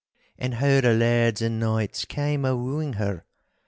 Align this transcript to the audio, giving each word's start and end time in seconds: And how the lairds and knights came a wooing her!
And 0.35 0.55
how 0.55 0.81
the 0.81 0.95
lairds 0.97 1.43
and 1.45 1.59
knights 1.59 2.05
came 2.05 2.43
a 2.43 2.55
wooing 2.55 2.93
her! 2.93 3.23